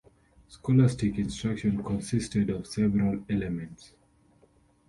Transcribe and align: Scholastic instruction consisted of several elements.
Scholastic 0.49 1.19
instruction 1.19 1.83
consisted 1.83 2.49
of 2.49 2.65
several 2.65 3.23
elements. 3.29 3.91